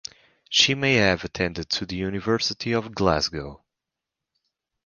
She 0.49 0.73
may 0.73 0.95
have 0.95 1.23
attended 1.23 1.69
the 1.69 1.95
University 1.95 2.71
of 2.73 2.95
Glasgow. 2.95 3.61